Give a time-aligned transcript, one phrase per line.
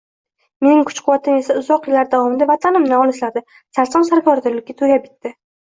[0.65, 3.47] Mening kuch-quvvatim esa uzoq yillar davomida vatanimdan olislarda,
[3.79, 5.35] sarson-sargardonlikda tugab bitdi